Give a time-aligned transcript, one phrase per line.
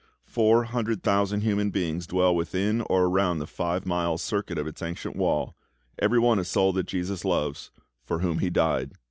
[0.25, 4.81] Four hundred thousand human beings dwell within or around the five miles circuit of its
[4.81, 5.55] ancient wall,
[5.99, 7.69] every one a soul that JESUS loves,
[8.03, 8.93] for whom He died.